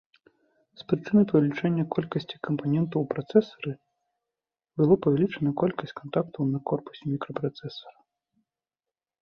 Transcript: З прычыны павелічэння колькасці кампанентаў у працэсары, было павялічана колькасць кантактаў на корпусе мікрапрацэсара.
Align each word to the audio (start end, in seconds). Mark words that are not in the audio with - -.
З 0.81 0.85
прычыны 0.91 1.21
павелічэння 1.31 1.83
колькасці 1.95 2.35
кампанентаў 2.47 2.99
у 3.05 3.07
працэсары, 3.13 3.73
было 4.81 4.93
павялічана 5.07 5.51
колькасць 5.63 5.97
кантактаў 6.01 6.41
на 6.55 6.59
корпусе 6.71 7.03
мікрапрацэсара. 7.13 7.97